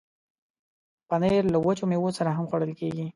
پنېر 1.09 1.43
له 1.53 1.57
وچو 1.65 1.85
میوو 1.89 2.09
سره 2.17 2.29
هم 2.37 2.45
خوړل 2.49 2.71
کېږي. 2.79 3.05